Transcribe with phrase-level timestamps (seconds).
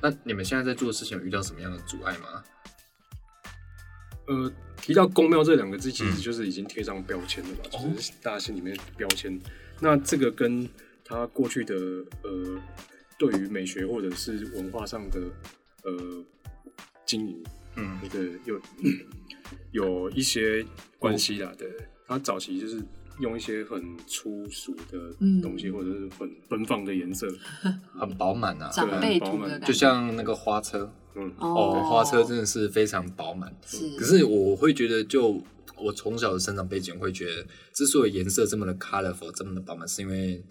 [0.00, 2.44] 那你们现在在做的事情有遇到什么样的阻碍吗？
[4.28, 9.40] 呃，提到公庙这两个字，其嗯实就是已经贴上标签了吧，哦就是大家心里面的标签。
[9.80, 10.68] 那这个跟
[11.04, 11.74] 他过去的
[12.22, 12.60] 呃，
[13.18, 15.20] 对于美学或者是文化上的
[15.84, 16.24] 呃
[17.06, 17.42] 经营，
[17.76, 18.60] 嗯那个有
[19.72, 20.64] 有一些
[20.98, 21.52] 关系啦。
[21.56, 21.68] 对，
[22.06, 22.82] 他早期就是
[23.20, 27.26] 用一些很粗俗的嗯东西，或者是很奔放的颜色，
[27.98, 33.52] 很饱满啊，长辈图的，就像那个花车嗯，哦，花车真的是非常饱满。
[33.66, 35.42] 是，可是我会觉得，就
[35.76, 40.44] 我从小的生长背景，会觉得之所以颜色这么的 colorful，这么的饱满，是因为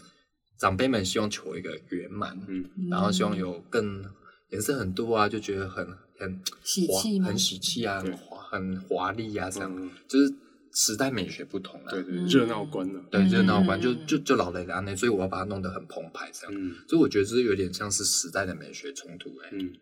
[0.59, 4.03] 长辈们希望求一个圆满，嗯然后希望有更
[4.49, 5.85] 颜色很多啊，就觉得很
[6.19, 10.33] 很华喜气吗很喜气啊，很华很华丽啊，这样、嗯就是
[10.79, 11.89] 时代美学不同啊。
[11.89, 16.53] 对对，嗯热闹观了，对，热闹观嗯就就就老雷的那，所以我要把它弄得很澎湃，这样。
[16.55, 16.75] 嗯。
[16.87, 19.73] 所以我觉得这有点像是时代的美学冲突、哎、嗯，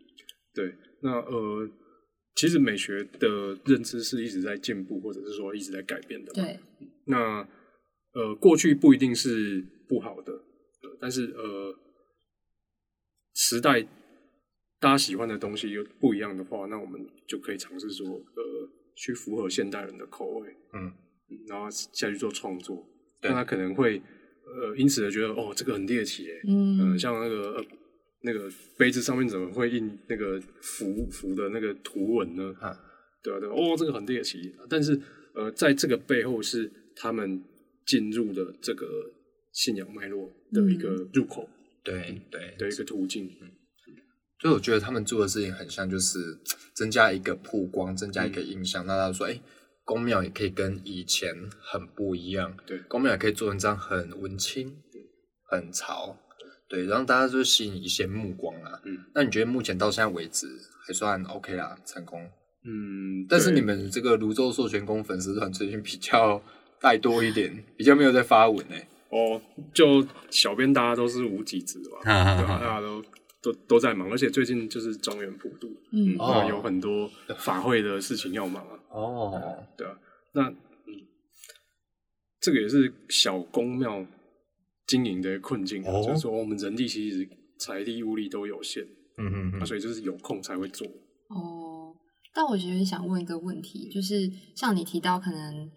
[0.53, 1.69] 对，那呃，
[2.35, 6.57] 其实美学的认知是一直在进步，或者是说一直在改变的。，对，
[7.07, 7.45] 那
[8.13, 11.75] 呃，过去不一定是不好的，呃但是呃，
[13.33, 13.81] 时代
[14.79, 20.91] 大家喜欢的东西又不一样的话，那我们就可以尝试说，呃，去符合现代人的口味，嗯，
[21.29, 22.85] 嗯然后下去做创作。
[23.21, 24.01] 那他可能会
[24.45, 27.65] 呃，因此的觉得哦，这个很猎奇耶，嗯嗯，像那个呃
[28.21, 32.53] 那个杯子上面怎么会印那个符符的那个图文呢？
[32.59, 32.77] 啊
[33.23, 34.53] 对啊，对啊，哦，这个很猎奇。
[34.69, 34.99] 但是
[35.33, 37.43] 呃，在这个背后是他们
[37.85, 38.85] 进入的这个
[39.51, 41.49] 信仰脉络的一个入口
[41.83, 43.29] 对对的一个途径。
[44.39, 46.39] 所以我觉得他们做的事情很像，就是
[46.75, 49.39] 增加一个曝光，增加一个印象，让大家说，哎、
[49.83, 54.75] 公庙也可以跟以前很不一样，对公庙也可以做成这样很文青、
[55.49, 56.17] 很潮，
[56.67, 58.79] 对，让大家就吸引一些目光啊。
[58.83, 60.47] 嗯，那你觉得目前到现在为止
[60.85, 62.21] 还算 OK 啦，成功？
[62.67, 66.41] 嗯，但是你们这个泸州授权宫粉丝团最近比较
[66.81, 68.75] 带多一点，比较没有在发文呢、
[69.09, 69.41] 哦，
[69.73, 72.59] 就小编大家都是无极之 嘛，对哈吧？
[72.59, 73.03] 大家都
[73.45, 76.15] 都都在忙，而且最近就是中原普渡，嗯。
[76.17, 76.41] 哦。
[76.41, 77.07] 那有很多
[77.37, 78.79] 法会的事情要忙啊。
[78.89, 79.95] 哦，对啊，
[80.33, 80.55] 那嗯，
[82.39, 84.03] 这个也是小公庙
[84.87, 86.03] 经营的困境啊，哦。
[86.03, 87.27] 就是说我们人力其实
[87.59, 88.83] 财力物力都有限，
[89.17, 90.87] 嗯嗯啊，嗯，所以就是有空才会做。
[91.27, 91.95] 哦，
[92.33, 95.69] 但我觉得想问一个问题，就是像你提到，可能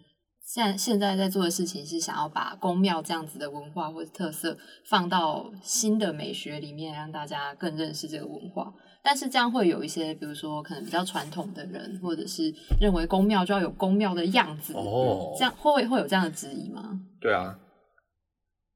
[0.51, 8.73] 现在现在在做的事情是想要把宫庙这样子的文化或者特色放到新的美学里面，让大家更认识这个文化。
[9.03, 12.51] 但是这样会有一些，比如说可能比较传统的人，或者是
[12.81, 16.99] 认为宫庙就要有宫庙的样子，哦这样会会有这样的质疑吗？
[17.21, 17.59] 对啊，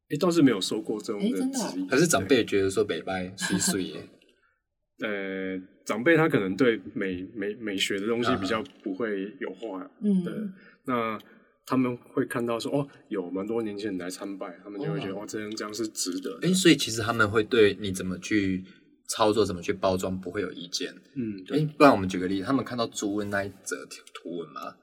[0.09, 1.85] 诶，倒是没有收过这种的质疑。
[1.89, 4.09] 可是长辈也觉得说北拜稀碎耶，
[4.99, 10.31] 对呃，长辈他可能对美美美学的东西啊比较不会有话，嗯，对，
[10.85, 11.17] 那
[11.65, 16.53] 他们会看到说哦，有蛮多年轻人来参拜，他们就会觉得哦哦，这样这样是值得的哎、。
[16.53, 18.63] 所以其实他们会对你怎么去
[19.09, 20.93] 操作、怎么去包装不会有意见。
[21.15, 24.75] 嗯，哎、对，不然我们举个例子，他们看到朱温那一则图文吗？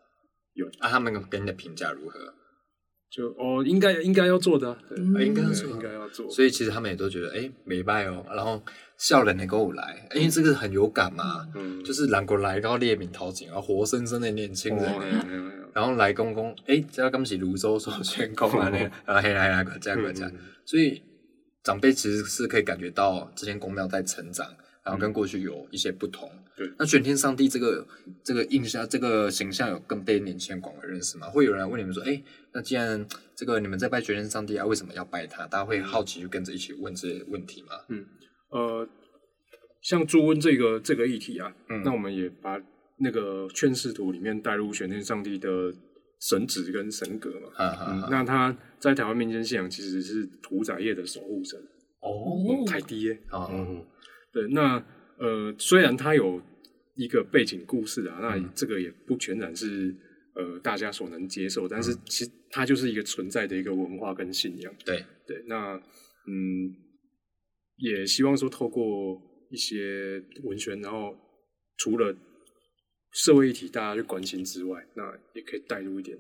[0.55, 2.19] 有啊，他们给你的评价如何？
[3.11, 6.31] 就哦，应该应该要做的应该要做应该要做。
[6.31, 8.63] 所以其实他们也都觉得，哎、没拜哦，然后
[8.99, 15.60] 笑人的跟我来，因为这个很有感嘛，嗯，就是南国来到列名淘金，然后活生生的年轻人。
[15.75, 21.03] 然后来公公，哎，这要刚是泸州授权公啊， 那个，然后黑来来个这样个这样，嗯所以
[21.63, 24.47] 长辈其实是可以感觉到这间公庙在成长，
[24.85, 26.31] 然后跟过去有一些不同。
[26.57, 27.87] 对那玄天上帝这个
[28.23, 31.29] 这个印象、这个形象有更被年轻人广为认识吗？
[31.29, 35.47] 会有人来问你们说，哎，那既然这个你们在拜玄天上帝啊，为什么要拜他？
[35.47, 37.69] 大家会好奇就跟着一起问这些问题吗？
[37.89, 38.05] 嗯
[38.51, 38.89] 呃，
[39.81, 42.59] 像朱温这个这个议题啊，嗯那我们也把
[43.01, 45.73] 那个劝世图里面带入玄天上帝的
[46.21, 47.49] 神旨跟神格嘛。
[47.59, 51.59] 嗯那他在台湾民间信仰其实是屠宰业的守护神，
[52.01, 53.19] 哦，嗯，太低耶。
[53.29, 53.85] 啊，嗯，
[54.33, 54.83] 对，那
[55.19, 56.41] 呃，虽然它有
[56.95, 59.95] 一个背景故事啊，那嗯这个也不全然是
[60.35, 64.75] 呃大家所能接受，嗯但是其实它就是一个存在的一个文化跟信仰。
[64.85, 65.75] 对，对，那
[66.27, 66.75] 嗯，
[67.77, 69.21] 也希望说透过
[69.51, 71.15] 一些文宣，然后
[71.79, 72.15] 除了
[73.13, 76.17] 社会议题大家去关心之外，那也可以带入一点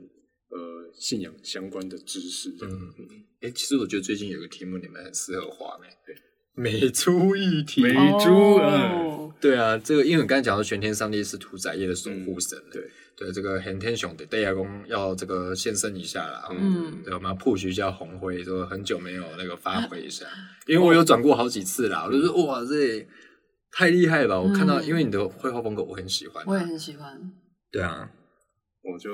[0.50, 2.52] 呃信仰相关的知识。
[2.62, 2.92] 嗯
[3.40, 5.84] 哎，其实我觉得最近有个题目你们很适合画呢，
[6.54, 12.70] 美猪议题，美猪哦，对啊，这个因为我刚才讲到玄天上帝是屠宰业的守护神，嗯。
[12.72, 17.02] 对对，这个玄天兄的戴亚公要这个现身一下啦，嗯。
[17.04, 20.26] 对，我们要 push 一下红辉，说很久没有那个发挥一下，
[20.66, 23.06] 因为我有转过好几次啦，我就说哇，这
[23.72, 24.40] 太厉害了吧！
[24.40, 24.87] 我看到，嗯。
[24.87, 27.32] 因为你的绘画风格我很喜欢啊，我也很喜欢。
[27.70, 28.11] 对啊，
[28.82, 29.11] 我就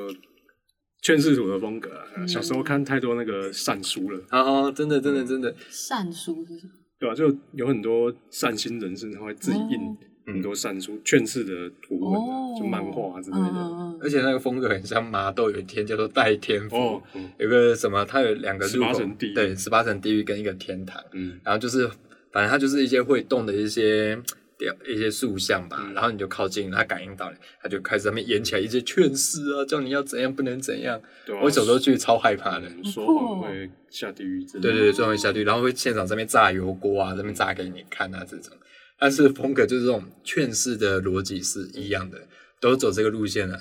[1.02, 2.26] 劝世图的风格啊，嗯。
[2.28, 6.72] 小时候看太多那个善书了，哦，真的真的真的，善书是什么？
[6.98, 13.50] 对吧、就有很多善心人士，他会自己印哦很多善书、劝世的图文啊，哦，就漫画之类嗯的。
[13.60, 17.30] 嗯嗯而且那个风格很像麻豆有一天叫做代天府，哦，嗯。
[17.38, 19.34] 有个什么，它有两个入口18层地狱。
[19.34, 21.86] 对，十八层地狱跟一个天堂，嗯，然后就是
[22.32, 24.18] 反正它就是一些会动的一些。
[24.58, 31.00] 雕一些塑像吧，嗯然后你就靠近，它感应到你，它就开始在那边演起来一些劝世啊，叫你要怎样不能怎样。
[31.42, 34.62] 我小时候去超害怕的，嗯说会下地狱之类。
[34.62, 38.56] 对对对，最后会下去，然后会现场这边炸油锅啊，这边炸给你看啊，这种。
[38.98, 42.18] 但是风格就是这种劝世的逻辑是一样的，
[42.60, 43.58] 都走这个路线啊。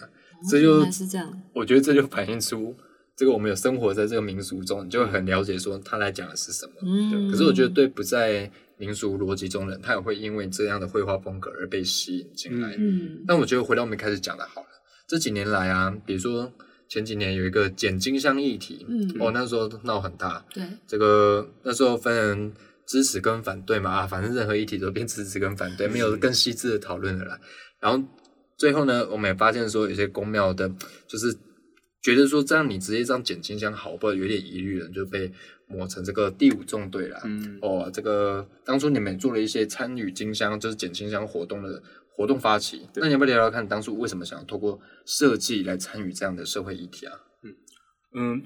[0.49, 1.41] 这就是这样。
[1.53, 2.75] 我觉得这就反映出
[3.15, 6.73] 这个我们有生活在这个民俗中，你就很了解说他来讲的是什么。
[6.83, 12.75] 嗯，可是我觉得对不在民俗逻辑中的人，他也会因为这样的绘画风格而被吸引进来。
[12.77, 14.67] 嗯，那我觉得回到我们一开始讲的好了，
[15.07, 16.51] 这几年来啊，比如说
[16.87, 22.53] 前几年有一个剪金香议题，嗯哦，那时候闹很大，对，这个那时候分人
[22.85, 27.39] 支持跟反对嘛，啊，反正任何议题都变支持跟反对，没有更细致的讨论了啦。
[27.79, 28.07] 然后
[28.57, 30.69] 最后呢，我们也发现说，有些公庙的，
[31.07, 31.35] 就是
[32.01, 34.13] 觉得说这样你直接这样剪金香好，不好？
[34.13, 35.31] 有点疑虑了，就被
[35.67, 37.21] 抹成这个第五纵队啦。
[37.25, 41.81] 嗯，哦，这个当初你们也做了一些参与金香，就是捡金香活动的
[42.15, 47.13] 活动发起，那你要不要聊聊看，当初为什么想要透过设计来参与这样的社会议题啊？
[48.13, 48.41] 嗯，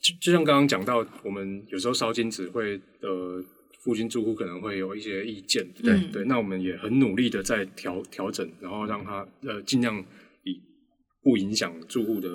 [0.00, 3.40] 就就像刚刚讲到，我们有时候烧金纸会呃，
[3.84, 10.04] 附近住户可能会有一些意见，对对，那我们也很努力的在调调整，然后让它呃尽量
[10.44, 10.60] 以
[11.22, 12.28] 不影响住户的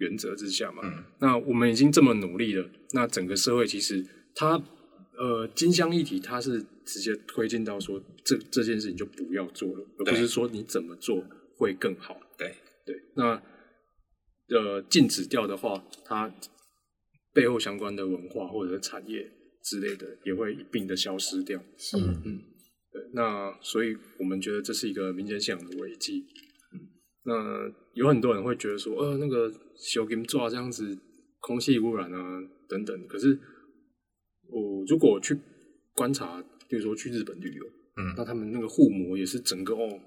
[0.00, 0.82] 原则之下嘛。
[0.84, 4.04] 嗯那我们已经这么努力了，那整个社会其实
[4.34, 4.60] 它
[5.16, 11.24] 呃金香议题，它是直接推进到说这这件事情就不要做了，而不是说你怎么做
[11.56, 12.20] 会更好。
[12.36, 12.54] 对，
[12.84, 13.40] 对，那
[14.48, 16.34] 呃禁止掉的话，它
[17.32, 19.30] 背后相关的文化或者是产业
[19.62, 21.62] 之类的也会一并的消失掉。
[21.76, 22.42] 是，嗯
[22.92, 26.24] 对，那所以我们觉得这是一个民间信仰的危机。
[27.30, 30.98] 嗯，那有很多人会觉得说，呃，那个小金抓这样子，
[31.40, 33.06] 空气污染啊等等。
[33.06, 33.38] 可是
[34.48, 35.38] 我如果去
[35.94, 37.64] 观察，比如说去日本旅游，
[37.96, 40.00] 嗯那他们那个护膜也是整个哦，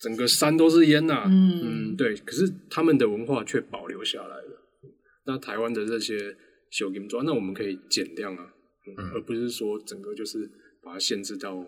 [0.00, 2.14] 整个山都是烟呐、嗯对。
[2.16, 4.58] 可是他们的文化却保留下来了。
[5.24, 6.36] 那台湾的这些
[6.70, 8.52] 小金抓，那我们可以减量啊，
[8.88, 10.50] 嗯嗯而不是说整个就是
[10.82, 11.64] 把它限制到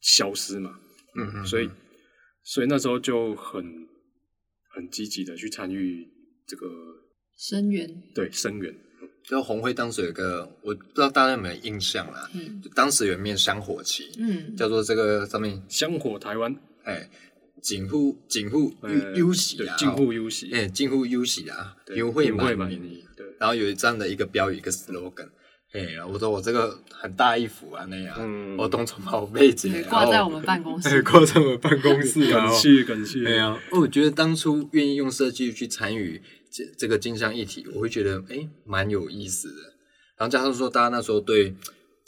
[0.00, 0.78] 消失嘛。
[1.18, 1.70] 嗯嗯，所以，
[2.48, 3.88] 所以那时候就很
[4.70, 6.08] 很积极的去参与
[6.46, 6.68] 这个
[7.36, 8.72] 声援，对声援。
[9.24, 12.62] 就红会当时有一个，我不知道大家有没有印象啦，嗯。
[12.62, 16.54] 就当时有一面香火旗，嗯，叫做这个上面香火台湾，
[16.84, 17.10] 哎，
[17.60, 25.28] 警护警护呃优优喜啊，对近乎优喜，哎，近乎优喜啊，对优惠满优惠满意意，对，然后有这样的一个标语，一个 slogan，
[25.76, 28.56] 哎，我说我这个很大一幅啊那样，嗯。
[28.56, 30.88] 我东从宝贝姐对，挂在我们办公室。
[30.88, 36.20] 哎， 挂在我们办公室啊，感谢感谢， 对啊，哦我觉得当初愿意用设计去参与
[36.50, 39.62] 这这个金香议题，我会觉得哎蛮有意思的。
[40.16, 41.54] 然后加上说，大家那时候对，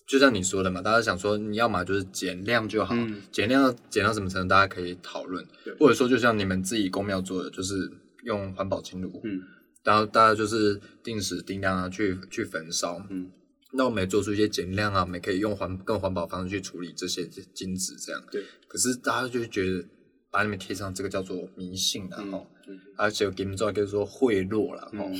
[0.06, 3.20] 就像你说的嘛，大家想说你要么就是减量就好，嗯。
[3.30, 7.90] 减量减到什么程度，大家可以讨论对，或者说就像你们自己公庙做的，就是
[8.24, 9.40] 用环保金炉，嗯。
[9.84, 13.30] 然后大家就是定时定量啊去去焚烧，嗯，
[13.72, 18.22] 那我们也做出一些减量啊，我们也可以用环更环保方式去处理这些金子，这样。
[18.30, 18.42] 对。
[18.66, 19.84] 可是大家就觉得
[20.30, 22.32] 把你们贴上这个叫做迷信啊，嗯、
[22.68, 25.16] 嗯而且给你们做叫做贿赂啦，吼、嗯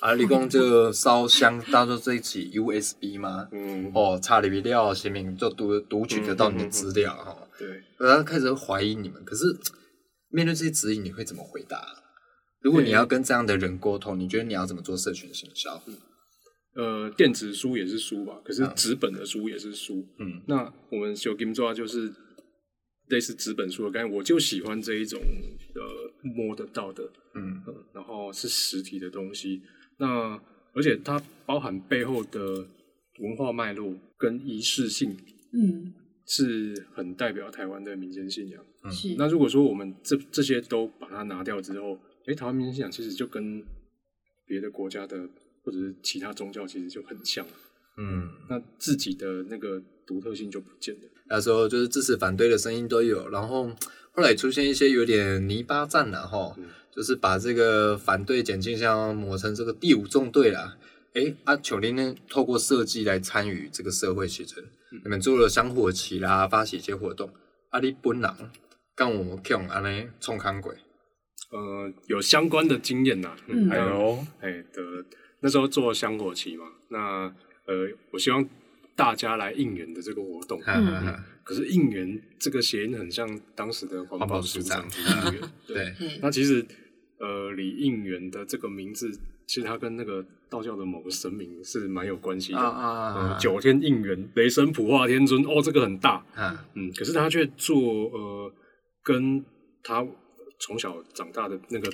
[0.00, 3.48] 啊，你讲这个烧香当做这一起 USB 吗？
[3.52, 9.24] 嗯，哦，查里料行明就读读取得到你的资料哈，对，然后开始怀疑你们。
[9.24, 9.44] 可是
[10.30, 11.84] 面对这些指引，你会怎么回答？
[12.60, 15.80] 如果你要跟这样的人沟通，你觉得你要怎么做社群行销？
[16.78, 20.06] 呃，电子书也是书吧，可是嗯纸本的书也是书。
[20.18, 22.08] 嗯那我们小 game 抓就是
[23.08, 25.20] 类似纸本书的概念，我就喜欢这一种
[25.74, 27.02] 呃摸得到的，
[27.34, 29.60] 嗯嗯，然后是实体的东西。
[29.98, 30.40] 那
[30.72, 32.64] 而且它包含背后的
[33.18, 35.16] 文化脉络跟仪式性，
[35.52, 35.92] 嗯，
[36.26, 38.64] 是很代表台湾的民间信仰。
[38.84, 43.64] 嗯是，那如果说我们这这些都把它拿掉之后，诶，台湾民间信仰其实就跟
[44.46, 45.28] 别的国家的
[45.62, 47.46] 或者是其他宗教其实就很像，
[47.96, 51.00] 嗯，那自己的那个独特性就不见了。
[51.28, 53.70] 那时候就是支持反对的声音都有，然后
[54.12, 56.64] 后来出现一些有点泥巴战了哈，嗯。
[56.90, 60.76] 就是把这个反对减轻项抹成这个第五纵队了。
[61.14, 64.64] 哎阿，九零呢透过设计来参与这个社会写真，
[65.04, 67.30] 你们做了香火旗啦，发起一些活动，
[67.70, 68.34] 啊，你本人
[68.96, 70.74] 跟我用安尼冲康鬼，
[71.52, 73.68] 呃，有相关的经验呐，嗯。
[73.70, 74.82] 还有哦，哎的
[75.40, 77.32] 那时候做香火旗嘛，那
[77.66, 78.46] 呃，我希望
[78.96, 85.94] 大家来应援的这个活动，哈哈哈，可是应援这个谐音很像当时的环环保保署署长长应援， 对。
[86.20, 86.64] 那其实
[87.18, 89.10] 呃，李应援的这个名字，
[89.46, 92.58] 其实它跟那个道教的某个神明是蛮有关系的。
[92.58, 98.52] 啊啊啊呃，九天应援，雷神普化天尊，哦，这个很大，啊，嗯，可是他却做呃，
[99.02, 99.44] 跟
[99.82, 100.06] 他
[100.60, 101.88] 从小长大的那个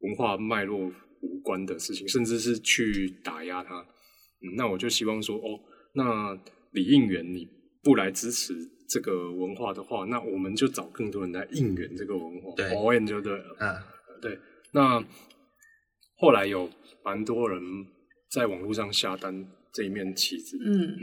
[0.00, 0.90] 文化脉络
[1.22, 3.80] 无关的事情，甚至是去打压他。
[3.80, 5.60] 嗯，那我就希望说，哦，
[5.94, 6.38] 那
[6.72, 7.48] 李应援你
[7.82, 8.54] 不来支持
[8.88, 13.56] 这个文化的话，那我们就找更多人来应援这个文化，对応援就对了。
[13.58, 13.82] 啊，
[14.20, 14.38] 对，
[14.72, 15.02] 那
[16.18, 16.70] 后来有
[17.04, 17.60] 蛮多人
[18.30, 20.96] 在网络上下单这一面旗子，嗯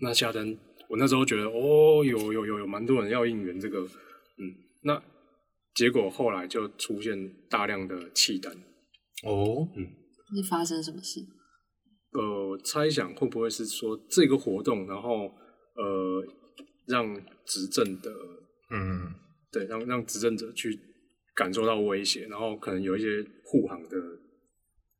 [0.00, 0.56] 那下单，
[0.88, 5.02] 我那时候觉得哦，有有有有蛮多人要应援这个，嗯，那
[5.74, 8.52] 结果后来就出现大量的弃单，
[9.24, 9.86] 哦，嗯
[10.36, 11.20] 是发生什么事？
[12.12, 15.32] 呃，猜想会不会是说这个活动，然后
[15.74, 16.24] 呃，
[16.86, 17.14] 让
[17.46, 18.10] 执政的
[18.70, 19.14] 嗯，
[19.50, 20.78] 对让让执政者去
[21.34, 23.96] 感受到威胁，然后可能有一些护航的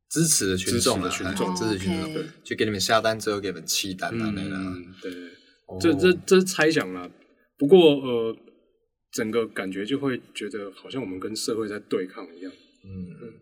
[0.09, 5.23] 支持的群众啊，支持的群众哎支持群众就给你们下单之后给你们弃单啊，那个，嗯，对对，
[5.67, 7.09] 哦这这这是猜想啦。
[7.57, 8.35] 不过呃，
[9.11, 12.51] 整个感觉就会觉得好像我们跟社会在对抗一样。
[12.83, 13.33] 嗯嗯，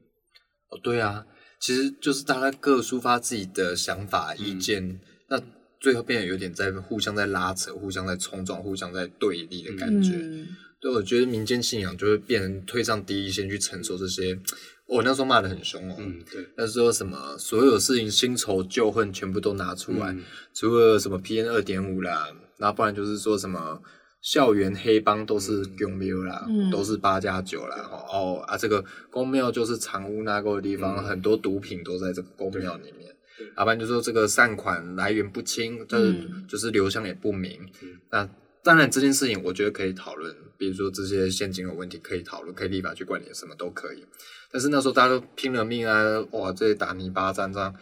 [0.70, 1.26] 哦，对啊，
[1.60, 5.42] 其实就是大家各抒发自己的想法、意见，那
[5.80, 10.12] 最后变得有点在互相在拉扯、互相在冲撞、互相在对立的感觉。
[10.16, 10.48] 嗯
[10.80, 14.40] 对，我觉得民间信仰就会变成推上第一线去承受这些。
[14.86, 23.82] 我那时候骂的很凶哦，嗯，对，那时候什么所有事情新仇旧恨全部都拿出来，嗯除了什么 P N 二点五啦，然后不然就是说什么
[24.28, 27.78] 校园黑帮都是公庙啦，嗯都是八加九啦，
[28.12, 33.48] 哦啊，这个公庙就是藏污纳垢的地方，嗯很多毒品都在这个公庙里面对。
[33.56, 37.58] 要不然就说这个善款来源不清，就是、嗯就是流向也不明。
[37.82, 38.30] 嗯那
[38.62, 44.06] 当然这件事情我觉得可以讨论，比如说这些现金的问题可以讨论，可以立法去管理，什么都可以。
[44.52, 47.74] 但是那时候大家都拼了命啊，哇，这些打泥巴战这样，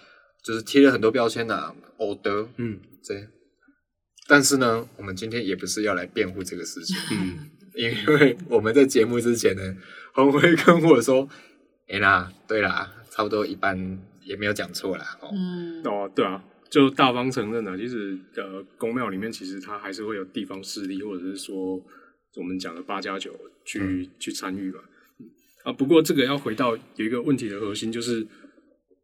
[0.44, 3.28] 就是贴了很多标签呐、偶得，嗯这些。
[4.28, 9.76] 但是呢，我们今天也不是要来辩护这个事情，嗯 因为我们在节目之前呢，
[10.14, 11.28] 红辉跟我说
[11.88, 17.78] ：“哎、啦，对啦，差不多一般也没有讲错啦。”哦，嗯哦，对啊，就大方承认了。
[17.78, 21.80] 其实呃，宫庙里面其实它还是会有地方势力，或者是说
[22.38, 24.80] 我们讲的八加九去、去参与嘛。
[25.20, 25.30] 嗯
[25.66, 28.26] 啊，不过这个要回到有一个问题的核心，就是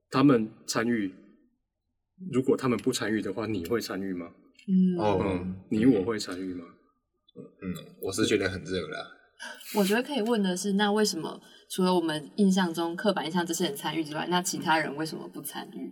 [0.10, 1.12] 他们参与，
[2.32, 4.32] 如果他们不参与的话，你会参与吗？
[4.68, 6.66] 嗯哦嗯，你我会参与吗？
[7.62, 9.08] 嗯，我是觉得很热啦。
[9.76, 15.92] 我觉得可以问的是，那为什么除了我们印象中刻板印象这些人参与之外，那其他人为什么不参与？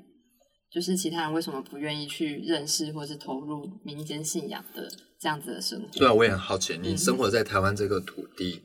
[0.71, 4.87] 就是其他人为什么不愿意去认识或是投入民间信仰的
[5.19, 5.87] 这样子的生活？
[5.97, 8.61] 对啊，我也很好奇，你生活在台湾这个土地，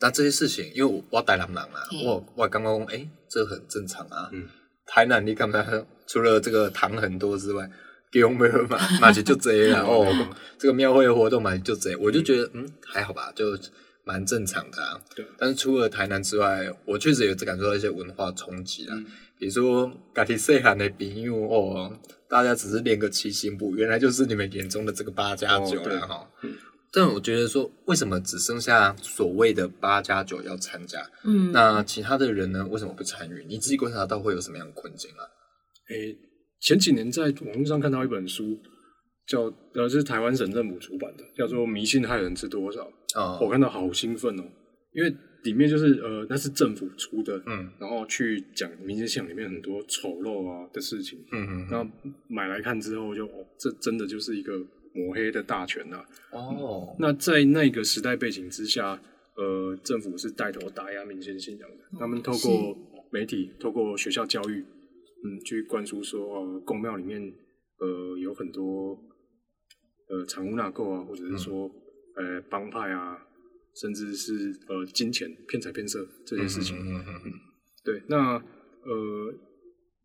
[0.00, 4.28] 那这些事情，因为我我台南人啊，嗯我我刚刚哎，这很正常啊。
[4.32, 4.48] 嗯
[4.88, 5.64] 台南你干嘛？
[6.06, 7.68] 除了这个糖很多之外，
[8.10, 10.06] 给我们嘛嘛就就这样 哦。
[10.58, 13.58] 这个庙会的活动嘛就这样，我就觉得嗯还好吧，就
[14.04, 15.00] 蛮正常的啊。
[15.14, 18.94] 对但是除了台南之外，我确实有感受到一些文化冲击啦。
[18.96, 19.06] 嗯
[19.38, 21.92] 比如说，家己细汉的朋友哦，
[22.26, 26.26] 大家只是练个七星步，原来就是你们眼中的这个八加九了哈。
[26.42, 26.54] 嗯
[26.90, 31.06] 但我觉得说，为什么只剩下所谓的八加九要参加？
[31.24, 32.66] 嗯，那其他的人呢？
[32.70, 33.44] 为什么不参与？
[33.46, 35.20] 你自己观察到会有什么样的困境啊？
[35.90, 36.16] 诶、
[36.66, 38.58] 前几年在网络上看到一本书，
[39.24, 39.42] 叫
[39.72, 42.80] 呃，是台湾省政府出版的，叫做《迷信害人知多少》。
[43.20, 44.42] 哦，我看到好兴奋哦，
[44.92, 51.24] 因为里面就是呃，那是政府出的，嗯然后去讲民间信仰里面很多丑陋啊的事情。
[51.30, 51.88] 嗯嗯，那
[52.26, 54.58] 买来看之后就，哦，这真的就是一个
[54.92, 59.00] 抹黑的大全呐、哦，那在那个时代背景之下，
[59.36, 62.76] 呃，政府是带头打压民间信仰的，他们透过
[63.10, 64.64] 媒体、透过学校教育，
[65.26, 67.20] 嗯，去灌输说，哦，公庙里面，
[67.78, 68.96] 呃，有很多，
[70.08, 71.68] 呃，藏污纳垢啊，或者是说，
[72.16, 73.18] 呃，帮派啊，
[73.74, 76.76] 甚至是呃，金钱骗财骗色这些事情。
[76.78, 77.32] 嗯嗯嗯嗯
[77.84, 78.34] 对，那
[78.84, 79.34] 呃，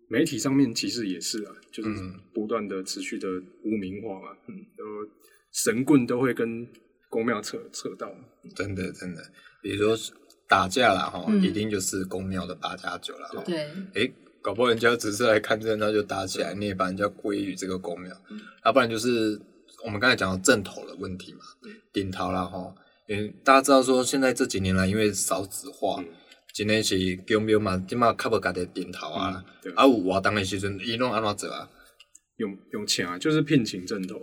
[0.09, 2.19] 媒体上面其实也是啊，就是嗯。
[2.33, 3.27] 不断的持续的
[3.63, 5.09] 污名化嘛，嗯，呃，
[5.51, 6.67] 神棍都会跟
[7.09, 8.09] 公庙扯扯到，
[8.55, 9.21] 真的真的，
[9.61, 10.15] 比如说
[10.47, 11.41] 打架了哈，嗯。
[11.43, 13.27] 一定就是公庙的八加九了。
[13.27, 13.43] 哈。
[13.43, 18.15] 对，诶，搞不好人家只是来看热闹就打起来，你也把人家归于这个公庙，
[18.65, 19.39] 要不然就是
[19.85, 21.39] 我们刚才讲到正头的问题嘛，
[21.93, 22.73] 顶头啦哈，
[23.07, 26.03] 因为大家知道说现在这几年来因为少子化，
[26.53, 29.71] 今天是公庙嘛，今嘛较无家己顶头啊，对。
[29.73, 31.69] 啊有活动的时阵，伊拢安怎做啊？
[32.37, 34.19] 用用请啊，就是聘请正头，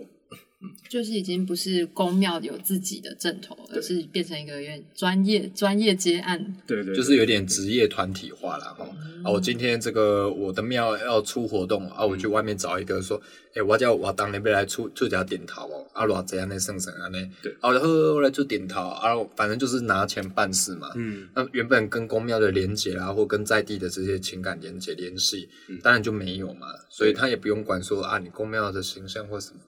[0.89, 6.53] 就是已经不是公庙有自己的正头，而是变成一个有点专业专业接案。
[6.67, 8.85] 对对，就是有点职业团体化了哈。
[9.23, 13.21] 啊，我今天这个我的庙要出活动啊，我去外面找一个说，
[13.53, 17.55] 诶、我叫我当那边来出出家点头哦，啊，罗这样的圣神啊呢，对。
[17.61, 20.89] 啊，然后后来就点头，啊，反正就是拿钱办事嘛。
[20.95, 25.79] 嗯，那原本跟公庙的连接啊，或跟在地的这些情感连接联系，嗯。
[25.81, 29.59] 当然就没有嘛，所以他也不用管说啊，你公庙的形象或什么。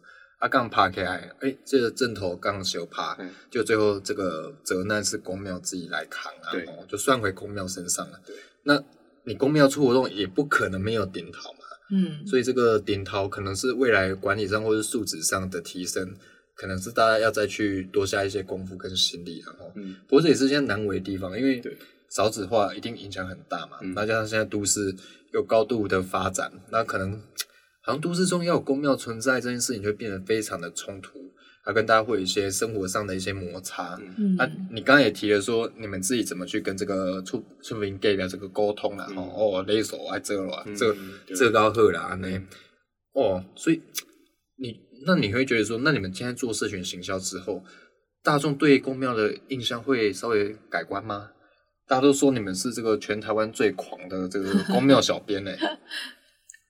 [0.41, 8.19] 啊，刚爬起来，哎、这个正头刚修爬，嗯就最后这个责难是公庙自己来扛啊，对哦就算回公庙身上了。
[8.25, 8.83] 对，那
[9.23, 11.59] 你公庙出活动也不可能没有点桃嘛，
[11.91, 16.15] 嗯，所以这个点桃可能是未来管理上或是素质上的提升，
[16.55, 21.77] 可能是大家要再去多下一些功夫跟心力，然后，嗯，不过这也是现在难为的地方，因为对
[22.09, 24.95] 少子化一定影响很大嘛，嗯那加上现在都市
[25.33, 27.21] 有高度的发展，那可能
[27.83, 31.19] 好像都市中要有公庙存在这件事情，就会变得非常的冲突，
[31.63, 33.99] 它跟大家会有一些生活上的一些摩擦。
[34.17, 39.07] 嗯啊，你刚刚也提了说，你们自己怎么去跟这个出出民 gay 的这个沟通啊？
[39.09, 40.95] 嗯哦，哦，勒手啊，这个啦，这
[41.35, 42.39] 这高贺啦，那
[43.13, 43.81] 哦，所以
[44.57, 47.63] 你那你会觉得说，那你们现在做社群行销之后，
[48.23, 51.31] 大众对公庙的印象会稍微改观吗？
[51.87, 55.51] 大家都说你们是这个全台湾最狂的这个公庙小编呢、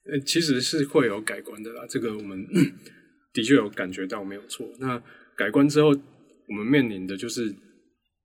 [0.06, 2.48] 呃，其实是会有改观的啦，这个我们
[3.34, 4.68] 的确有感觉到没有错。
[4.80, 5.02] 那
[5.36, 5.90] 改观之后，
[6.48, 7.54] 我们面临的就是，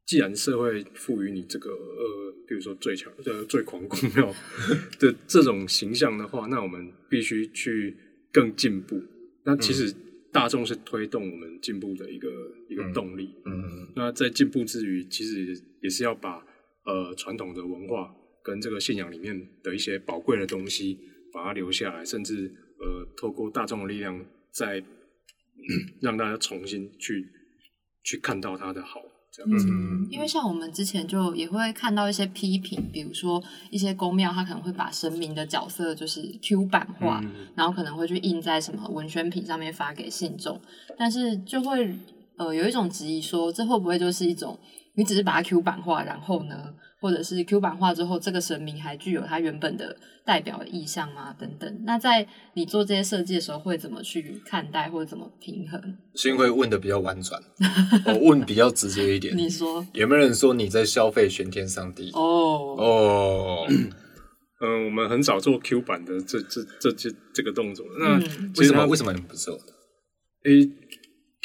[0.06, 4.34] 既然社会赋予你这个呃，比如说最强呃最狂公庙
[4.98, 7.96] 的这种形象的话，那我们必须去
[8.32, 9.02] 更进步。
[9.44, 9.94] 那其实
[10.32, 12.28] 大众是推动我们进步的一个
[12.68, 13.34] 一个动力。
[13.44, 16.44] 嗯那在进步之余，其实也是要把
[16.84, 20.98] 呃传统的文化跟这个信仰里面的一些宝贵的东西，
[21.36, 24.82] 把它留下来，甚至呃透过大众的力量，再、
[26.00, 27.22] 让大家重新去
[28.02, 29.68] 去看到它的好，这样子。
[29.68, 40.58] 嗯因为像我们之前就也会看到一些批评，比如说一些公庙，它可能会把神明的角色就是 Q 版化，嗯然后可能会去印在什么文宣品上面发给信众，
[40.96, 41.94] 但是就会
[42.38, 44.58] 呃有一种质疑说，这会不会就是一种
[44.94, 51.34] 你只是把它 Q 版化，然后呢，或者是 Q 版化之后，这个神明还具有它原本的代表的意象吗？
[51.38, 51.82] 等等。
[51.84, 55.80] 那在你做这些设计的时候，会怎么去看待，或者怎么平衡？
[56.14, 57.40] 幸会问的比较婉转，
[58.06, 59.36] 我问比较直接一点。
[59.36, 62.10] 你说有没有人说你在消费玄天上帝？
[62.12, 63.66] 哦，哦，
[64.60, 67.84] 嗯、我们很少做 Q 版的这这这这这个动作。
[68.00, 68.18] 那
[68.58, 68.86] 为什么？
[68.86, 69.54] 为什么你们不做？
[70.44, 70.70] 诶、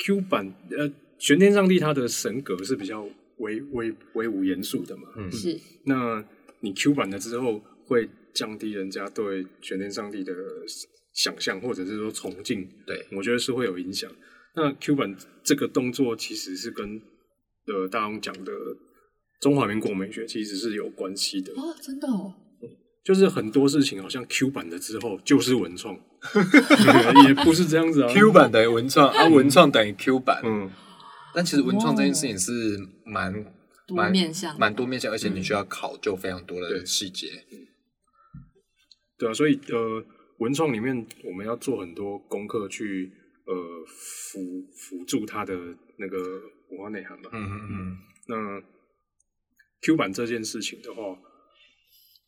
[0.05, 3.05] Q 版呃玄天上帝他的神格是比较
[3.41, 5.31] 威威威武严肃的嘛，嗯。
[5.31, 5.59] 是。
[5.85, 6.23] 那
[6.61, 10.33] 你 Q 版了之后，会降低人家对全天上帝的
[11.13, 14.09] 想象，或者是说崇敬，对，我觉得是会有影响。
[14.55, 17.01] 那 Q 版这个动作其实是跟
[17.67, 18.51] 呃大龙讲的
[19.41, 22.35] 中华民国美学其实是有关系的，哦，真的哦。
[23.03, 25.99] 就是很多事情好像 Q 版的之后就是文创，
[27.27, 28.13] 也不是这样子啊。
[28.13, 30.39] Q 版等于文创，啊，文创等于 Q 版。
[30.45, 30.69] 嗯，
[31.33, 33.33] 但其实文创这件事情是蛮
[33.87, 37.27] 多蛮面向的蛮多面向，而且你需要考究非常多的细节。
[39.17, 40.03] 对啊，所以呃，
[40.39, 43.11] 文创里面我们要做很多功课去
[43.45, 43.53] 呃
[43.85, 44.39] 辅
[44.75, 45.53] 辅助它的
[45.97, 46.17] 那个
[46.71, 47.29] 文化内涵嘛。
[47.31, 48.61] 嗯嗯嗯，那
[49.81, 51.01] Q 版这件事情的话，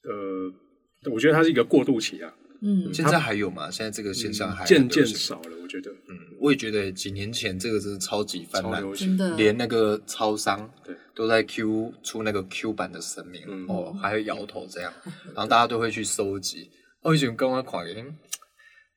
[0.04, 2.34] 呃，我觉得它是一个过渡期啊，
[2.66, 3.70] 嗯，现在还有吗？
[3.70, 9.18] 现在这个现象还渐渐少了，我觉得嗯，我也觉得几年前这个真是超级泛滥，超流行。
[9.18, 14.94] 真的连那个超商对都在 Q 出那个 Q 版的神明、嗯哦，还会摇头这样，
[15.36, 16.70] 然后大家都会去收集。
[17.02, 18.16] 哦，以前刚刚款人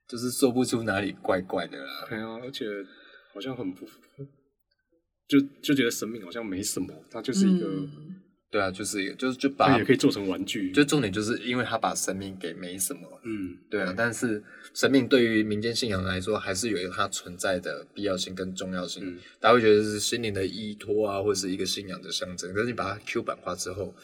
[0.06, 2.06] 就是说不出哪里怪怪的啦。
[2.08, 2.64] 对啊，而且
[3.34, 3.84] 好像很不，
[5.26, 7.90] 就就觉得神明好像没什么，它就是一个，嗯
[8.50, 10.70] 对啊，就是一个，就是就把它也可以做成玩具。
[10.72, 14.42] 就重点就是因为他把神明给没什么，嗯，对啊，但是
[14.74, 19.04] 神明对于民间信仰来说，还是有一个它存在的必要性跟重要性。
[19.04, 22.52] 嗯大家会觉得是心灵的依托啊，或者是一个信仰的象征。
[22.54, 23.94] 可是你把它 Q 版化之后，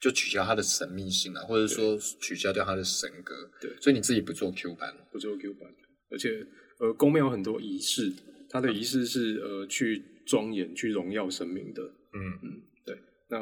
[0.00, 3.34] 就取消它的神秘性啊，或者说取消掉它的神格。
[3.60, 5.68] 对所以你自己不做 Q 版，不做 Q 版，
[6.10, 6.46] 而且
[6.78, 8.12] 呃，宫庙有很多仪式，
[8.50, 11.82] 它的仪式是呃去庄严、去荣耀神明的。
[11.82, 12.98] 嗯嗯，对
[13.30, 13.38] 那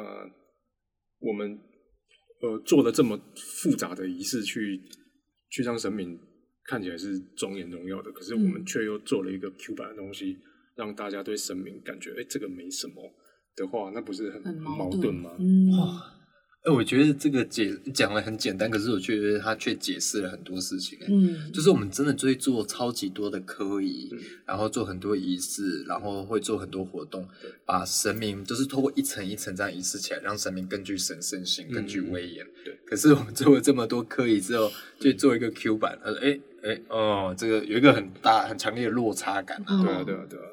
[1.27, 1.59] 我们
[2.41, 4.81] 呃做的这么复杂的仪式去
[5.49, 6.17] 去让神明
[6.63, 10.37] 看起来是庄严荣耀的，可是我们嗯却又做了一个 Q 版的东西，
[10.75, 12.95] 让大家对神明感觉哎、这个没什么
[13.55, 15.35] 的话，那不是很很矛盾吗？
[15.39, 15.69] 嗯，
[16.65, 20.97] 哎，我觉得这个解讲的很简单，可是我觉得他却解释了很多事情。
[20.99, 27.27] 哎，嗯，就是我们真的就会做超级多的科仪，嗯然后做很多仪式，然后会做很多活动，
[27.65, 32.43] 把神明就是透过一层一层这样仪式起来，让神明更具神圣性，更具威严。
[32.63, 32.75] 对。
[32.83, 39.63] 可是我们做了这么多科仪之后，就做一个 Q 版，呃，哎哎哦，这个有一个很大很强烈的落差感。
[39.67, 40.45] 嗯对啊，对啊，对啊。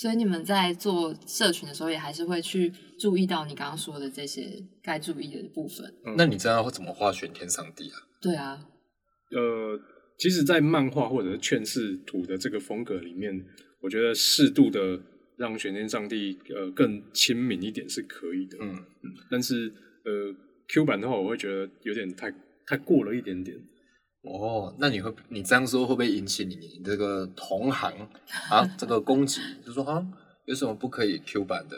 [0.00, 4.48] 所以你们在做社群的时候，也还是会去注意到你刚刚说的这些
[4.82, 5.86] 该注意的部分。
[6.06, 7.96] 嗯那你知道怎么画玄天上帝啊？
[8.18, 8.66] 对啊，
[9.30, 9.78] 呃，
[10.18, 13.44] 其实，在漫画或者是劝世图的这个风格里面，
[13.82, 14.98] 我觉得适度的
[15.36, 18.56] 让玄天上帝呃更亲民一点是可以的。
[18.58, 18.82] 嗯，
[19.30, 19.70] 但是
[20.06, 20.34] 呃
[20.68, 22.32] ，Q 版的话，我会觉得有点太
[22.66, 23.54] 太过了一点点。
[24.22, 27.92] 哦，那你会你这样说会不会引起你你这个同行
[28.50, 29.40] 啊这个攻击？
[29.64, 30.06] 就说啊，
[30.44, 31.76] 有什么不可以 Q 版的？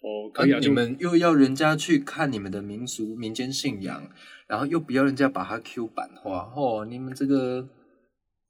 [0.00, 4.08] 哦，可以啊，你们又要人家去看你们的民俗民间信仰，
[4.46, 7.66] 然后又不要人家把它 Q 版化，哦，你们这个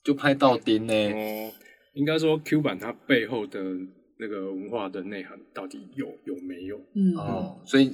[0.03, 0.93] 就拍到钉呢。
[0.93, 1.53] 哦，
[1.95, 3.61] 应该说 Q 版它背后的
[4.19, 6.77] 那个文化的内涵到底有有没有？
[6.95, 7.93] 嗯，哦，所以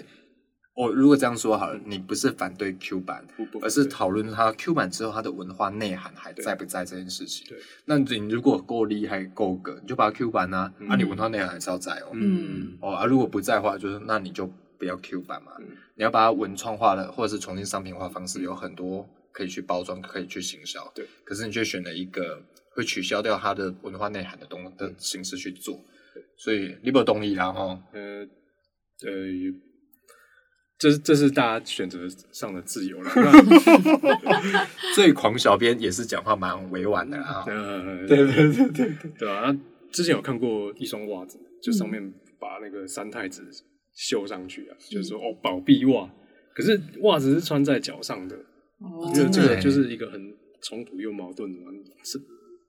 [0.74, 7.46] 我如果这样说好了，你不是反对 Q 版，不不，而是讨论它 Q 版之后它的文化内涵还在不在这件事情。
[7.48, 10.88] 对，那你如果够厉害够格，你就把它 Q 版啊，嗯。
[10.88, 12.10] 啊，你文化内涵还是要在哦。
[12.12, 12.76] 嗯。
[12.80, 15.66] 哦啊，如果不在的话，就是那你就不要 Q 版嘛，嗯。
[15.96, 20.90] 你要把它文创化的或者是重新商品化方式有很多可以去包装，可以去行销。
[20.92, 25.80] 对，可是你却选了一个会取消掉它的文化内涵的东的形式去做，
[26.36, 27.80] 所以你有动力啦哈。
[27.92, 28.26] 呃
[29.06, 29.12] 呃，
[30.84, 33.10] 这是这是大家选择上的自由了。
[33.14, 37.42] 那所以狂小编也是讲话蛮委婉的啦。
[37.48, 39.58] 呃，对对对对对，对啊，那
[39.90, 43.42] 之前有看过一双袜子，就上面把那个三太子
[43.94, 46.06] 绣上去啊，就是说哦宝碧袜，
[46.54, 49.10] 可是袜子是穿在脚上的，哦。
[49.14, 50.20] 这这个就是一个很
[50.62, 51.70] 冲突又矛盾的嘛，
[52.04, 52.20] 是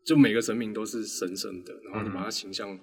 [0.06, 2.80] 就每个神明都是神圣的，然后你把它形象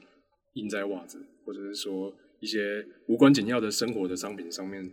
[0.53, 4.85] 印在袜子，或者是说一些无关紧要的生活的商品上面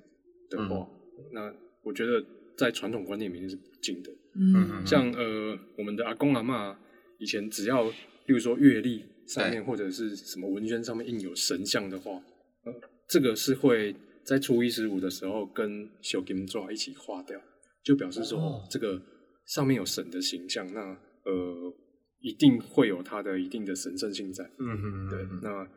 [0.49, 0.87] 的话，
[1.31, 2.23] 那我觉得
[2.57, 4.11] 在传统观念里面是不敬的。
[4.35, 4.85] 嗯。
[4.85, 6.75] 像呃，我们的阿公阿嬷
[7.19, 7.93] 以前只要，例
[8.27, 12.11] 如说月历上面或者是什么文宣上面印有神像的话，
[12.65, 12.73] 呃，
[13.07, 17.39] 这个是会在初一十五的时候跟小金爪一起化掉，
[17.83, 18.67] 就表示说、哦。
[18.69, 19.01] 这个
[19.47, 21.73] 上面有神的形象，那呃
[22.21, 24.43] 一定会有它的一定的神圣性在。
[24.59, 25.09] 嗯嗯。
[25.09, 25.67] 对，那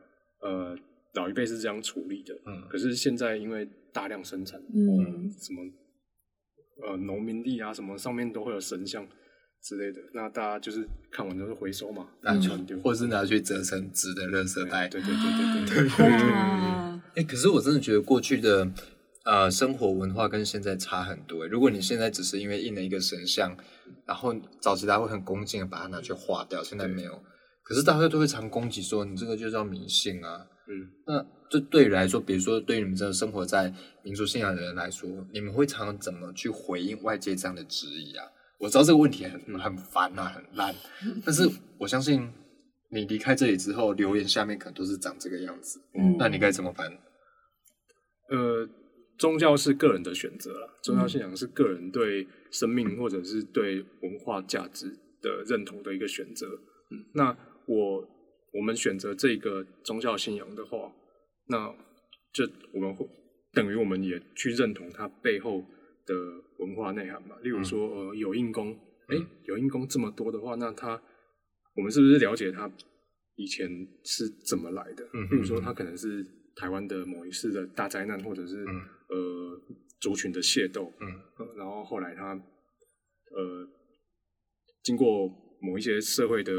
[0.43, 0.77] 呃
[1.15, 2.69] 老一辈是这样处理的，嗯。
[2.69, 5.05] 可是现在因为大量生产，嗯哦
[5.39, 5.63] 什么
[6.87, 9.07] 呃农民地啊什么上面都会有神像
[9.63, 14.89] 之类的，那大家就是看完就是回收嘛，拿去传丢，或是拿去折成纸的垃圾袋。
[14.89, 18.69] 对对对对对对，哇， 哎、可是我真的觉得过去的
[19.25, 21.49] 呃生活文化跟现在差很多欸。
[21.49, 23.57] 如果你现在只是因为印了一个神像，
[24.07, 27.23] 然后早期大家会很恭敬的把它拿去化掉，现在没有。
[27.63, 30.49] 可是大家都会常攻击说你这个就叫迷信啊。
[30.69, 33.73] 嗯，那这对于来说，比如说对于你们这种生活在
[34.03, 38.25] 民族信仰的人来说，你们会常常怎么去回应外界这样的质疑啊？
[38.59, 40.75] 我知道这个问题很很烦啊，很烂，
[41.25, 41.49] 但是
[41.79, 42.33] 我相信
[42.91, 45.81] 你离开这里之后，留言下面可能都是长这个样子。
[45.95, 46.87] 嗯那你该怎么办？
[48.31, 48.69] 呃，
[49.19, 54.87] 宗教是个人的选择啦，宗教信仰是个人对生命或者是对文化价值
[55.21, 56.47] 的认同的一个选择。
[56.93, 58.09] 嗯，那我
[58.53, 60.93] 我们选择这个宗教信仰的话，
[61.47, 61.75] 那
[62.33, 63.07] 就我们会
[63.53, 65.65] 等于我们也去认同它背后
[66.07, 66.15] 的
[66.59, 67.37] 文化内涵嘛。
[67.43, 71.01] 例如说，呃，有印功，哎、有印功这么多的话，那它
[71.75, 72.71] 我们是不是了解它
[73.37, 73.69] 以前
[74.05, 75.09] 是怎么来的？
[75.15, 79.61] 嗯例如说，它可能是台湾的某一次的大灾难，或者是、嗯呃
[80.01, 82.35] 族群的械斗，嗯呃然后后来它
[83.31, 83.69] 呃
[84.83, 85.29] 经过
[85.61, 86.53] 某一些社会的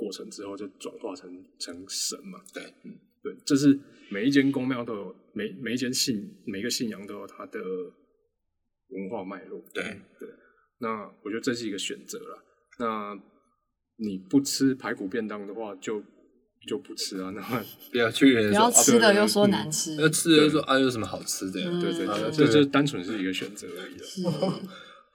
[0.00, 2.40] 过程之后，就转化成成神嘛。
[2.54, 3.78] 对，嗯，对，这是
[4.10, 7.60] 每一间宫庙都有，每每一间信每个信仰都有它的
[8.88, 9.62] 文化脉络。
[9.74, 9.84] 对
[10.18, 10.26] 对，
[10.78, 12.42] 那我觉得这是一个选择了。
[12.78, 13.14] 那
[13.96, 16.02] 你不吃排骨便当的话，就
[16.66, 17.30] 就不吃啊。
[17.36, 17.42] 那
[17.92, 21.60] 不要去人不要吃的又说嗯难吃，要吃的又说啊有什么好吃的？
[21.60, 24.04] 嗯对对对，这就单纯是一个选择而已了。
[24.04, 24.22] 是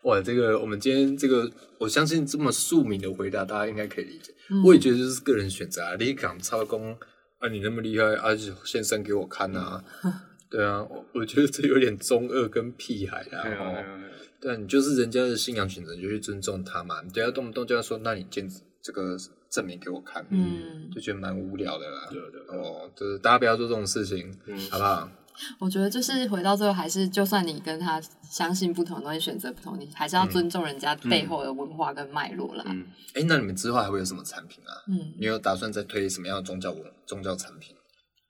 [0.06, 4.32] 哇，这个我们今天这个，我相信这么庶民的回答，大家应该可以理解。
[4.50, 6.96] 嗯我也觉得这是个人选择啊，你敢超工
[7.39, 9.84] 啊，你那么厉害啊，就献身给我看啊。
[10.48, 13.41] 对啊，我我觉得这有点中二跟屁孩啦。
[13.44, 17.02] 哎呀哎哦，呀哎呀对啊，你就是人家的信仰选择，你就去尊重他嘛。
[17.02, 18.48] 你不要动不动就要说，那你见
[18.84, 19.18] 这个
[19.50, 22.08] 证明给我看，嗯，就觉得蛮无聊的啦。
[22.12, 25.10] 对啊对啊哦，就是大家不要做这种事情，嗯好不好？
[25.60, 32.63] 我觉得就是回到最后，还是就算你跟他相信不同的东西，选择不同，你还是要尊重人家背后的文化跟脉络啦。
[32.67, 34.71] 嗯，哎，那你们之后还会有什么产品啊？
[34.88, 37.76] 嗯你有打算再推什么样的宗教文宗教产品？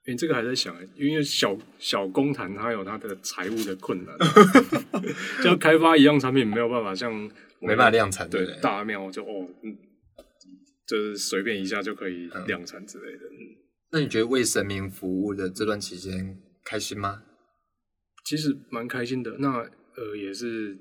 [0.06, 4.16] 因为这个还在想，因为小小公坛它有它的财务的困难，
[5.42, 7.12] 就要开发一样产品没有办法像
[7.58, 8.54] 没办法量产，对不对？
[8.54, 9.76] 对大庙就哦，嗯，
[10.86, 13.24] 就是随便一下就可以量产之类的。
[13.24, 13.34] 嗯，
[13.90, 17.22] 那你觉得为神明服务的这段期间开心吗？
[18.24, 19.38] 其实蛮开心的。
[19.38, 19.58] 那
[19.96, 20.76] 呃，也是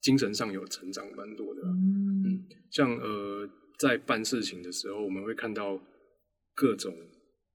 [0.00, 1.60] 精神上有成长蛮多的。
[1.62, 3.48] 嗯像呃，
[3.78, 5.80] 在办事情的时候，我们会看到
[6.54, 6.94] 各种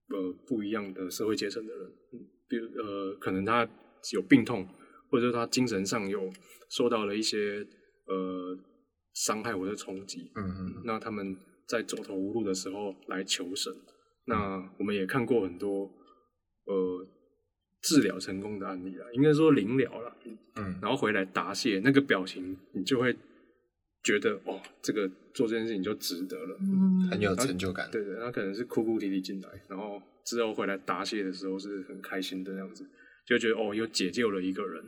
[0.08, 3.66] 呃不一样的社会阶层的人，嗯比如呃，可能他
[4.12, 4.68] 有病痛，
[5.10, 6.30] 或者说他精神上有
[6.68, 7.66] 受到了一些
[8.06, 8.58] 呃
[9.14, 11.34] 伤害或者冲击，嗯嗯那他们
[11.66, 13.72] 在走投无路的时候来求神。
[14.26, 15.90] 那我们也看过很多
[16.64, 17.06] 呃
[17.82, 20.16] 治疗成功的案例啦，应该说临疗啦，
[20.56, 23.14] 嗯，然后回来答谢，那个表情你就会
[24.02, 26.56] 觉得哦，这个做这件事情就值得了。
[26.60, 27.90] 嗯很有成就感。
[27.90, 32.86] 对对，他可能是哭哭啼啼进来，然后之后回来答谢的时候是很开心的这样子，
[33.26, 34.82] 就觉得哦，又解救了一个人。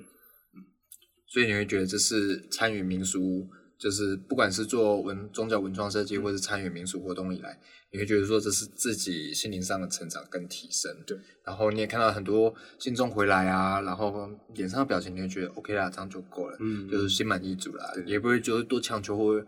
[1.29, 3.47] 所以你会觉得这是参与民俗，
[3.79, 7.59] 就是不管是做文宗教文创设嗯计，或是参与民俗活动以来，
[7.93, 10.91] 你会觉得说这是自己心灵上的成长跟提升。
[11.07, 19.45] 对，然后你也看到很多信众回来啊，然后脸上的表情，你会觉得 OK 啦，这样就够了，嗯就是心满意足啦，也不会觉得多强求或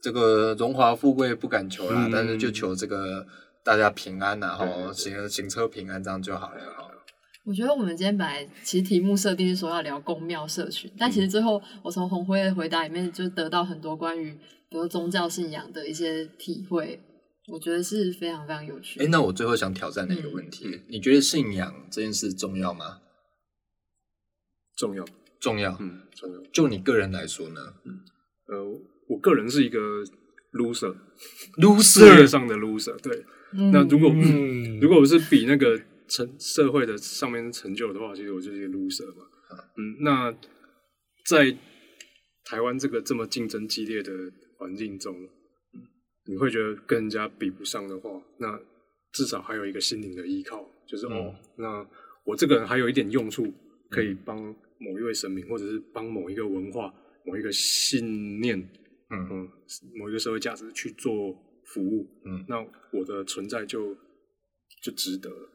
[0.00, 3.26] 这个荣华富贵不敢求啦，嗯但是就求这个
[3.64, 6.81] 大家平安然后行行车平安这样就好了哈。
[7.44, 14.32] 我觉得我们今天本来其实题目设定是说要聊公庙社群，但其实最后我从红辉的回答里面就得到很多关于
[14.70, 17.00] 比如宗教信仰的一些体会，
[17.48, 19.00] 我觉得是非常非常有趣。
[19.00, 23.00] 哎，那我最后想挑战的一个问题，你觉得信仰这件事重要吗？
[24.76, 25.04] 重要，
[25.40, 25.76] 重要。
[25.80, 26.40] 嗯，重要。
[26.52, 28.00] 就你个人来说呢嗯
[28.48, 28.64] 呃，
[29.08, 29.78] 我个人是一个
[30.52, 32.96] loser，？loser 上的 loser。
[33.02, 33.24] 对，
[33.54, 35.80] 嗯那如果、嗯如果我是比那个
[36.12, 39.24] 成社会的上面成就的话，其实我就是一个 loser 嘛。
[39.78, 40.30] 嗯，那
[41.24, 41.56] 在
[42.44, 44.12] 台湾这个这么竞争激烈的
[44.58, 45.14] 环境中，
[45.74, 45.80] 嗯
[46.26, 48.60] 你会觉得跟人家比不上的话，那
[49.12, 51.12] 至少还有一个心灵的依靠，就是、嗯。
[51.12, 51.88] 哦，那
[52.24, 53.50] 我这个人还有一点用处，
[53.90, 54.38] 可以帮
[54.78, 56.92] 某一位神明，或者是帮某一个文化、
[57.24, 58.58] 某一个信念，
[59.10, 59.28] 嗯。
[59.30, 59.48] 嗯，
[59.98, 62.60] 某一个社会价值去做服务，嗯，那
[62.92, 63.96] 我的存在就
[64.82, 65.48] 就值得了。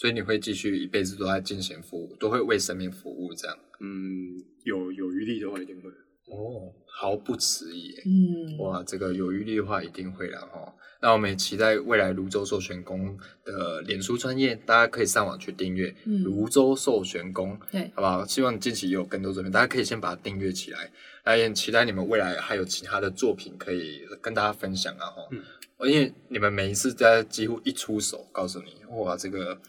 [0.00, 3.54] 所以你会继续一辈子都在进行服务，都会为生命服务这样。
[3.80, 4.32] 嗯，
[4.64, 5.90] 有有余力的话，一定会。
[5.90, 7.92] 哦，毫不迟疑。
[8.06, 10.72] 嗯，哇，这个有余力的话一定会啦哈。
[11.02, 18.24] 那我们也期待未来泸州寿玄宫的脸书专业，大家可以上网去订阅嗯泸州寿玄宫，对，好不好？
[18.24, 20.90] 希望近期有更多作品，大家可以先把它订阅起来。
[21.26, 25.28] 那也期待你们未来还有其他的作品可以跟大家分享啊哈。
[25.32, 25.42] 嗯
[25.88, 29.60] 因为你们每一次在几乎一出手，告诉你哇，这个社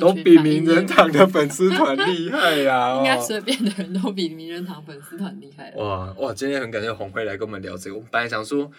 [0.00, 2.98] 都比名人堂的粉丝 团厉害 呀、哦！
[2.98, 5.76] 应该随便的人都比名人堂粉丝团厉害了。
[5.76, 6.34] 哇哇！
[6.34, 7.96] 今天很感谢红辉来跟我们聊这个。
[7.96, 8.70] 我们本来想说，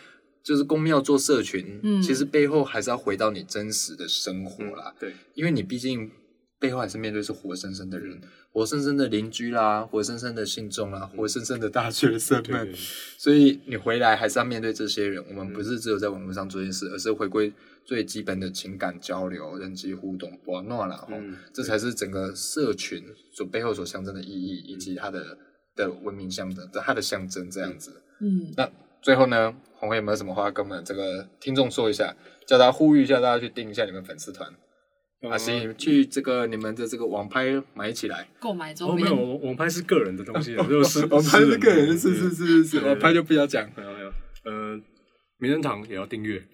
[0.43, 6.11] 就是公庙做社群，嗯其实背后还是要回到你真实的生活啦，对，因为你毕竟
[6.59, 8.19] 背后还是面对是活生生的人，
[8.51, 12.73] 活生生的邻居啦，活生生的信众啦，活生生的大学生们，
[13.17, 15.23] 所以你回来还是要面对这些人。
[15.29, 17.53] 我嗯们不是只有在网络上做这件事，而是回归
[17.89, 25.35] 最基本的情感交流、人际互动，不诺啦，吼嗯这才是整个社群所背后所象征的意义，以及它的
[25.75, 28.03] 的文明象征，它的象征这样子。
[28.21, 28.69] 嗯，那
[29.01, 34.47] 最后呢，红辉有没有什么话跟我们这个听众说一下，叫大家呼吁一下，大家去订一下你们粉丝团，
[35.23, 38.27] 呃啊，行，去这个你们的这个网拍买起来。
[38.39, 43.67] 购买周哦，没有，，网网拍是个人的东西，就是 网拍是个人，是是是，是是网拍就不要讲。
[43.75, 44.13] 没有没有，
[44.45, 44.79] 呃，
[45.41, 46.45] 名人堂也要订阅，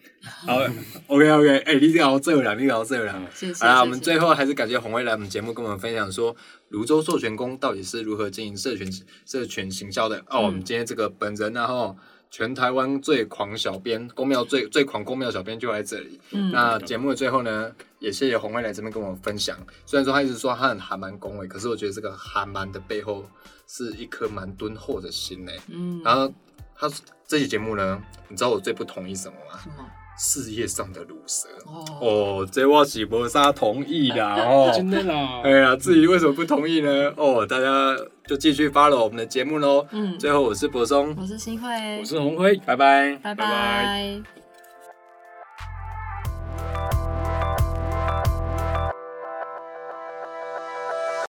[0.46, 0.60] 好
[1.08, 3.20] ，OK OK，哎、你聊这了，你聊这了。
[3.34, 3.66] 谢谢。
[3.66, 6.36] 好啦，我们最后还是感谢红威来我们节目跟我们分享说，
[6.70, 8.88] 泸州授权工到底是如何经营社群
[9.26, 10.24] 社群行销的。
[10.30, 11.98] 哦，我们今天这个本人然后
[12.30, 16.20] 全台湾最狂小编，公庙最最狂公庙小编就在这里。
[16.30, 19.58] 嗯那节目的最后呢，也谢谢红威来这边跟我们分享。
[19.88, 23.26] 虽然说他一直说他很韩蛮恭维，可是我觉得这个韩蛮的背后
[23.66, 25.52] 是一颗蛮敦厚的心呢。
[25.70, 26.32] 嗯，然后
[26.78, 26.90] 他
[27.28, 29.60] 这期节目呢，你知道我最不同意什么吗？
[29.62, 29.86] 什么？
[30.18, 31.48] 事业上的乳蛇。
[31.66, 34.72] 哦，哦，这我是无啥同意啦哦。
[34.76, 37.14] 真的啦，哎呀，至于为什么不同意呢？
[37.18, 39.86] 哦，大家就继续 follow 我们的节目喽。
[39.92, 41.68] 嗯，最后，我是柏松，我是新慧，
[42.00, 43.16] 我是红辉，拜拜。
[43.22, 44.45] 拜拜拜拜